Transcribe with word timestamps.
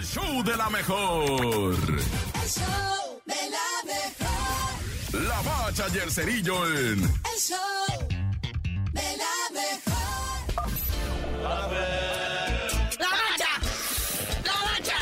el 0.00 0.06
show 0.06 0.42
de 0.42 0.56
la 0.56 0.70
mejor. 0.70 1.74
El 1.74 2.48
show 2.48 3.20
de 3.26 3.50
la 3.50 3.68
mejor. 3.84 5.28
La 5.28 5.42
bacha 5.42 5.86
y 5.94 5.98
el 5.98 6.10
cerillo 6.10 6.66
en 6.66 7.02
El 7.02 7.38
show 7.38 7.58
de 8.92 9.16
la 9.22 9.36
mejor. 9.52 10.00
¡La 11.42 13.08
bacha! 13.10 13.52
¡La 14.48 14.56
bacha! 14.68 15.00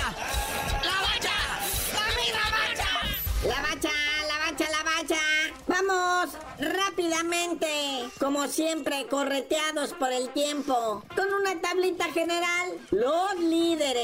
¡La 0.83 0.97
bacha! 1.07 1.37
¡Dame 1.95 2.27
la 2.39 2.47
bacha! 2.59 2.91
La 3.47 3.59
bacha, 3.63 3.95
la 4.27 4.37
bacha, 4.51 4.67
la 4.71 4.83
bacha. 4.83 5.23
Vamos 5.69 6.31
rápidamente, 6.59 7.69
como 8.19 8.49
siempre, 8.49 9.07
correteados 9.09 9.93
por 9.93 10.13
el 10.13 10.31
tiempo, 10.31 11.05
con 11.15 11.33
una 11.41 11.61
tablita 11.61 12.07
general. 12.13 12.73
Los 12.91 13.39
líderes 13.39 13.98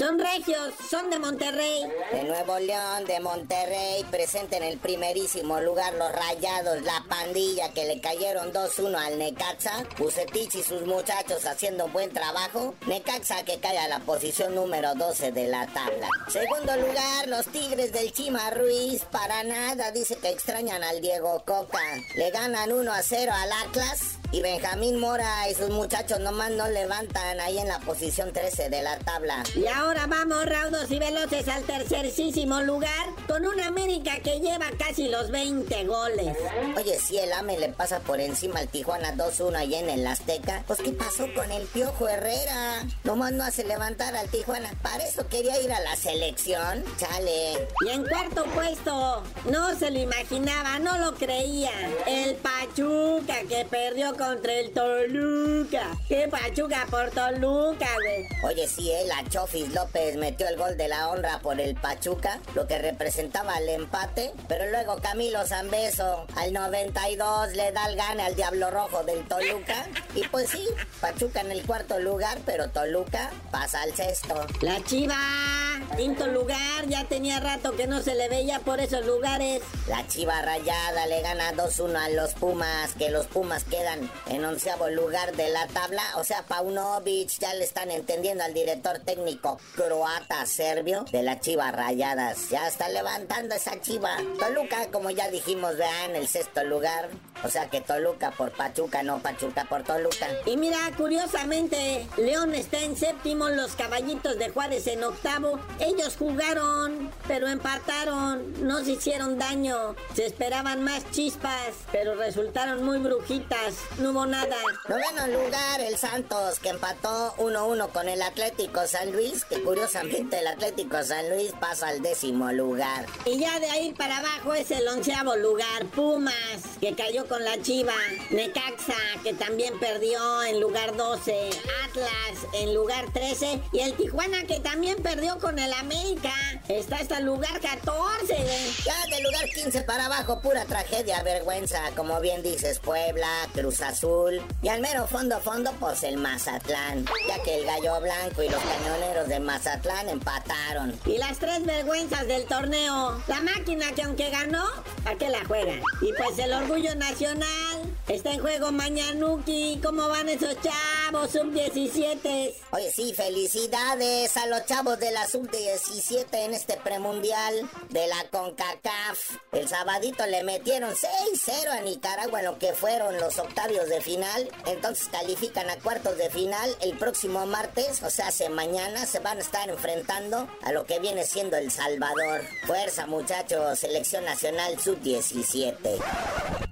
son 0.00 0.18
regios, 0.18 0.72
son 0.88 1.10
de 1.10 1.18
Monterrey. 1.18 1.86
De 2.10 2.24
Nuevo 2.24 2.58
León, 2.58 3.04
de 3.06 3.20
Monterrey, 3.20 4.02
presente 4.10 4.56
en 4.56 4.62
el 4.62 4.78
primerísimo 4.78 5.60
lugar 5.60 5.92
los 5.92 6.10
rayados, 6.10 6.80
la 6.80 7.04
pandilla 7.06 7.70
que 7.74 7.84
le 7.84 8.00
cayeron 8.00 8.50
2-1 8.50 8.94
al 8.96 9.18
Necaxa. 9.18 9.84
Bucetich 9.98 10.54
y 10.54 10.62
sus 10.62 10.86
muchachos 10.86 11.44
haciendo 11.44 11.86
buen 11.88 12.10
trabajo. 12.14 12.74
Necaxa 12.86 13.44
que 13.44 13.60
cae 13.60 13.76
a 13.76 13.88
la 13.88 13.98
posición 13.98 14.54
número 14.54 14.94
12 14.94 15.32
de 15.32 15.48
la 15.48 15.66
tabla. 15.66 16.08
Segundo 16.28 16.74
lugar, 16.76 17.28
los 17.28 17.46
Tigres 17.48 17.92
del 17.92 18.10
Chima 18.10 18.48
Ruiz. 18.52 19.04
Para 19.04 19.44
nada, 19.44 19.90
dice 19.90 20.16
que 20.16 20.30
extrañan 20.30 20.82
al 20.82 21.02
Diego 21.02 21.42
Coca. 21.44 21.78
Le 22.16 22.30
ganan 22.30 22.72
1 22.72 22.90
a 22.90 23.02
0 23.02 23.32
al 23.34 23.52
Atlas. 23.68 24.19
Y 24.32 24.42
Benjamín 24.42 25.00
Mora 25.00 25.48
y 25.50 25.54
sus 25.54 25.70
muchachos 25.70 26.20
nomás 26.20 26.52
no 26.52 26.68
levantan 26.68 27.40
ahí 27.40 27.58
en 27.58 27.66
la 27.66 27.80
posición 27.80 28.32
13 28.32 28.70
de 28.70 28.80
la 28.80 28.96
tabla. 29.00 29.42
Y 29.56 29.66
ahora 29.66 30.06
vamos 30.06 30.46
raudos 30.46 30.88
y 30.92 31.00
veloces 31.00 31.48
al 31.48 31.64
tercerísimo 31.64 32.60
lugar, 32.60 33.08
con 33.26 33.44
una 33.44 33.66
América 33.66 34.20
que 34.22 34.38
lleva 34.38 34.66
casi 34.78 35.08
los 35.08 35.32
20 35.32 35.84
goles. 35.84 36.36
Oye, 36.76 36.96
si 37.00 37.18
el 37.18 37.32
AME 37.32 37.58
le 37.58 37.70
pasa 37.70 37.98
por 37.98 38.20
encima 38.20 38.60
al 38.60 38.68
Tijuana 38.68 39.16
2-1 39.16 39.56
allá 39.56 39.80
en 39.80 39.90
el 39.90 40.06
Azteca, 40.06 40.62
pues 40.68 40.78
¿qué 40.78 40.92
pasó 40.92 41.26
con 41.34 41.50
el 41.50 41.66
Piojo 41.66 42.08
Herrera? 42.08 42.86
Nomás 43.02 43.32
no 43.32 43.42
hace 43.42 43.64
levantar 43.64 44.14
al 44.14 44.28
Tijuana. 44.28 44.72
Para 44.80 45.04
eso 45.06 45.26
quería 45.26 45.60
ir 45.60 45.72
a 45.72 45.80
la 45.80 45.96
selección. 45.96 46.84
Chale. 46.98 47.66
Y 47.84 47.88
en 47.88 48.04
cuarto 48.04 48.44
puesto, 48.54 49.24
no 49.50 49.76
se 49.76 49.90
lo 49.90 49.98
imaginaba, 49.98 50.78
no 50.78 50.98
lo 50.98 51.16
creía. 51.16 51.72
El 52.06 52.36
Pachuca 52.36 53.40
que 53.48 53.66
perdió 53.68 54.14
contra 54.20 54.52
el 54.52 54.70
Toluca. 54.72 55.96
¿Qué 56.06 56.28
Pachuca 56.28 56.86
por 56.90 57.08
Toluca, 57.10 57.88
güey? 57.94 58.26
Oye, 58.42 58.68
sí, 58.68 58.90
eh, 58.90 59.04
la 59.06 59.26
Chofis 59.30 59.72
López 59.72 60.16
metió 60.16 60.46
el 60.46 60.58
gol 60.58 60.76
de 60.76 60.88
la 60.88 61.08
honra 61.08 61.38
por 61.40 61.58
el 61.58 61.74
Pachuca, 61.74 62.38
lo 62.54 62.66
que 62.66 62.78
representaba 62.78 63.56
el 63.56 63.70
empate, 63.70 64.32
pero 64.46 64.70
luego 64.70 64.96
Camilo 65.00 65.46
Zambeso 65.46 66.26
al 66.36 66.52
92 66.52 67.54
le 67.54 67.72
da 67.72 67.86
el 67.88 67.96
gane 67.96 68.22
al 68.22 68.36
Diablo 68.36 68.70
Rojo 68.70 69.02
del 69.04 69.26
Toluca. 69.26 69.86
Y 70.14 70.26
pues 70.26 70.50
sí, 70.50 70.66
Pachuca 71.00 71.40
en 71.40 71.52
el 71.52 71.64
cuarto 71.64 71.98
lugar, 72.00 72.38
pero 72.44 72.68
Toluca 72.68 73.30
pasa 73.52 73.80
al 73.82 73.94
sexto. 73.94 74.34
La 74.60 74.82
Chiva, 74.84 75.69
quinto 75.96 76.26
lugar, 76.26 76.86
ya 76.88 77.04
tenía 77.04 77.40
rato 77.40 77.76
que 77.76 77.86
no 77.86 78.00
se 78.00 78.14
le 78.14 78.28
veía 78.28 78.60
por 78.60 78.80
esos 78.80 79.04
lugares. 79.06 79.62
La 79.88 80.06
Chiva 80.06 80.40
Rayada 80.42 81.06
le 81.06 81.22
gana 81.22 81.52
2-1 81.52 81.96
a 81.96 82.08
los 82.10 82.34
Pumas, 82.34 82.94
que 82.94 83.10
los 83.10 83.26
Pumas 83.26 83.64
quedan 83.64 84.10
en 84.26 84.44
onceavo 84.44 84.88
lugar 84.90 85.34
de 85.36 85.48
la 85.50 85.66
tabla. 85.68 86.02
O 86.16 86.24
sea, 86.24 86.42
Paunovic 86.42 87.28
ya 87.38 87.54
le 87.54 87.64
están 87.64 87.90
entendiendo 87.90 88.44
al 88.44 88.54
director 88.54 88.98
técnico 89.00 89.58
croata 89.76 90.46
serbio 90.46 91.04
de 91.10 91.22
la 91.22 91.40
Chiva 91.40 91.70
Rayadas. 91.70 92.50
Ya 92.50 92.66
está 92.68 92.88
levantando 92.88 93.54
esa 93.54 93.80
Chiva. 93.80 94.16
Toluca, 94.38 94.90
como 94.90 95.10
ya 95.10 95.30
dijimos, 95.30 95.76
vea 95.76 96.04
en 96.06 96.16
el 96.16 96.28
sexto 96.28 96.64
lugar. 96.64 97.08
O 97.42 97.48
sea 97.48 97.68
que 97.68 97.80
Toluca 97.80 98.30
por 98.32 98.52
Pachuca, 98.52 99.02
no 99.02 99.20
Pachuca 99.20 99.64
por 99.64 99.82
Toluca. 99.82 100.28
Y 100.44 100.56
mira, 100.56 100.78
curiosamente, 100.96 102.06
León 102.16 102.54
está 102.54 102.80
en 102.82 102.96
séptimo, 102.96 103.48
los 103.48 103.72
caballitos 103.72 104.38
de 104.38 104.50
Juárez 104.50 104.86
en 104.86 105.04
octavo. 105.04 105.58
Ellos 105.78 106.16
jugaron, 106.18 107.10
pero 107.26 107.48
empataron, 107.48 108.66
no 108.66 108.84
se 108.84 108.92
hicieron 108.92 109.38
daño. 109.38 109.94
Se 110.14 110.26
esperaban 110.26 110.82
más 110.82 111.08
chispas, 111.10 111.70
pero 111.92 112.14
resultaron 112.14 112.84
muy 112.84 112.98
brujitas. 112.98 113.76
No 113.98 114.10
hubo 114.10 114.26
nada. 114.26 114.56
Noveno 114.88 115.26
lugar, 115.28 115.80
el 115.80 115.96
Santos, 115.96 116.58
que 116.58 116.70
empató 116.70 117.34
1-1 117.36 117.90
con 117.90 118.08
el 118.08 118.22
Atlético 118.22 118.86
San 118.86 119.12
Luis, 119.12 119.44
que 119.44 119.62
curiosamente 119.62 120.38
el 120.40 120.46
Atlético 120.46 121.02
San 121.04 121.30
Luis 121.30 121.52
pasa 121.60 121.88
al 121.88 122.02
décimo 122.02 122.50
lugar. 122.52 123.06
Y 123.24 123.38
ya 123.38 123.58
de 123.60 123.70
ahí 123.70 123.92
para 123.92 124.18
abajo 124.18 124.54
es 124.54 124.70
el 124.70 124.86
onceavo 124.88 125.36
lugar. 125.36 125.86
Pumas, 125.94 126.34
que 126.80 126.94
cayó 126.94 127.26
con 127.26 127.44
la 127.44 127.60
Chiva. 127.62 127.94
Necaxa, 128.30 128.96
que 129.22 129.34
también 129.34 129.78
perdió 129.78 130.42
en 130.42 130.60
lugar 130.60 130.96
12. 130.96 131.50
Atlas 131.84 132.46
en 132.54 132.74
lugar 132.74 133.12
13. 133.12 133.60
Y 133.72 133.80
el 133.80 133.94
Tijuana, 133.94 134.44
que 134.44 134.60
también 134.60 135.02
perdió 135.02 135.38
con 135.38 135.58
el 135.60 135.72
América. 135.74 136.32
Está 136.68 136.96
hasta 136.96 137.18
el 137.18 137.26
lugar 137.26 137.60
14. 137.60 138.34
güey. 138.34 138.72
Ya 138.84 139.16
del 139.16 139.24
lugar 139.24 139.44
15 139.54 139.82
para 139.82 140.06
abajo, 140.06 140.40
pura 140.40 140.64
tragedia, 140.64 141.22
vergüenza, 141.22 141.78
como 141.96 142.20
bien 142.20 142.42
dices, 142.42 142.78
Puebla, 142.78 143.28
Cruz 143.52 143.80
Azul. 143.80 144.40
Y 144.62 144.68
al 144.68 144.80
mero 144.80 145.06
fondo, 145.06 145.40
fondo, 145.40 145.72
pues 145.80 146.02
el 146.04 146.16
Mazatlán. 146.16 147.04
Ya 147.28 147.42
que 147.42 147.60
el 147.60 147.66
Gallo 147.66 148.00
Blanco 148.00 148.42
y 148.42 148.48
los 148.48 148.62
cañoneros 148.62 149.28
de 149.28 149.40
Mazatlán 149.40 150.08
empataron. 150.08 150.98
Y 151.06 151.18
las 151.18 151.38
tres 151.38 151.64
vergüenzas 151.64 152.26
del 152.26 152.44
torneo. 152.46 153.22
La 153.26 153.40
máquina 153.40 153.92
que 153.92 154.02
aunque 154.02 154.30
ganó, 154.30 154.64
¿para 155.04 155.16
qué 155.16 155.28
la 155.28 155.44
juegan? 155.44 155.80
Y 156.00 156.12
pues 156.14 156.38
el 156.38 156.52
orgullo 156.52 156.94
nacional. 156.94 157.89
Está 158.10 158.32
en 158.32 158.40
juego 158.40 158.72
Mañanuki. 158.72 159.78
¿Cómo 159.80 160.08
van 160.08 160.28
esos 160.28 160.56
chavos 160.60 161.30
sub-17? 161.30 162.52
Oye, 162.72 162.90
sí, 162.90 163.14
felicidades 163.14 164.36
a 164.36 164.48
los 164.48 164.66
chavos 164.66 164.98
de 164.98 165.12
la 165.12 165.28
sub-17 165.28 166.26
en 166.32 166.54
este 166.54 166.76
premundial 166.78 167.70
de 167.90 168.08
la 168.08 168.28
CONCACAF. 168.32 169.36
El 169.52 169.68
sabadito 169.68 170.26
le 170.26 170.42
metieron 170.42 170.90
6-0 170.90 171.68
a 171.70 171.82
Nicaragua 171.82 172.40
en 172.40 172.46
lo 172.46 172.58
que 172.58 172.72
fueron 172.72 173.16
los 173.20 173.38
octavios 173.38 173.88
de 173.88 174.00
final. 174.00 174.50
Entonces 174.66 175.08
califican 175.08 175.70
a 175.70 175.76
cuartos 175.76 176.18
de 176.18 176.30
final 176.30 176.76
el 176.82 176.98
próximo 176.98 177.46
martes, 177.46 178.02
o 178.02 178.10
sea, 178.10 178.26
hace 178.26 178.48
mañana 178.48 179.06
se 179.06 179.20
van 179.20 179.38
a 179.38 179.40
estar 179.40 179.68
enfrentando 179.68 180.48
a 180.62 180.72
lo 180.72 180.84
que 180.84 180.98
viene 180.98 181.22
siendo 181.22 181.56
El 181.56 181.70
Salvador. 181.70 182.42
Fuerza, 182.66 183.06
muchachos, 183.06 183.78
selección 183.78 184.24
nacional 184.24 184.80
sub-17. 184.80 186.69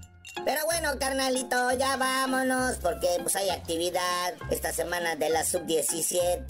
Pero 0.49 0.65
bueno, 0.65 0.99
carnalito, 0.99 1.73
ya 1.73 1.99
vámonos 1.99 2.77
porque 2.77 3.07
pues 3.23 3.37
hay 3.37 3.51
actividad 3.51 4.33
esta 4.51 4.73
semana 4.73 5.15
de 5.15 5.29
la 5.29 5.45
sub-17. 5.45 6.41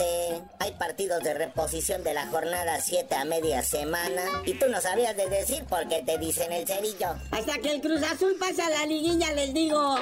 Hay 0.60 0.70
partidos 0.78 1.24
de 1.24 1.34
reposición 1.34 2.04
de 2.04 2.14
la 2.14 2.28
jornada 2.28 2.80
7 2.80 3.12
a 3.16 3.24
media 3.24 3.60
semana. 3.64 4.22
Y 4.46 4.54
tú 4.54 4.66
no 4.68 4.80
sabías 4.80 5.16
de 5.16 5.28
decir 5.28 5.64
porque 5.68 6.04
te 6.04 6.16
dicen 6.16 6.52
el 6.52 6.64
cerillo. 6.64 7.16
Hasta 7.32 7.58
que 7.58 7.72
el 7.72 7.80
Cruz 7.80 8.00
Azul 8.04 8.36
pase 8.38 8.62
a 8.62 8.70
la 8.70 8.86
liguilla, 8.86 9.32
les 9.32 9.52
digo. 9.52 9.96